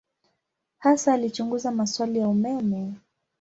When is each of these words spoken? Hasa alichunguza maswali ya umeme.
Hasa 0.79 1.13
alichunguza 1.13 1.71
maswali 1.71 2.19
ya 2.19 2.27
umeme. 2.29 2.93